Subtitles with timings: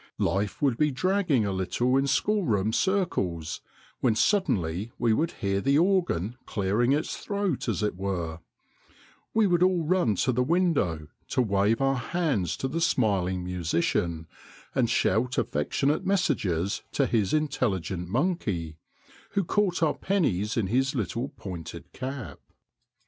[0.17, 3.61] Life would be dragging a little in schoolroom circles,
[3.99, 8.39] when suddenly we would hear the organ clearing its throat as it were;
[9.35, 14.25] we would all run to the window to wave our hands to the smiling musician,
[14.73, 18.77] and shout affectionate messages to his intelligent monkey,
[19.33, 22.39] who caught our pennies in his little pointed cap.